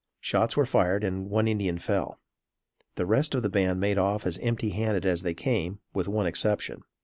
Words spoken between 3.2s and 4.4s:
of the band made off as